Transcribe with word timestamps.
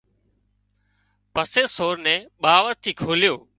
پسي 1.33 1.63
سور 1.75 1.95
نين 2.05 2.19
ٻاوۯ 2.41 2.73
ٿي 2.81 2.91
کوليو 2.99 3.35